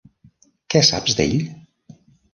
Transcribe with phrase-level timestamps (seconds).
[0.75, 1.37] Què saps d'ell?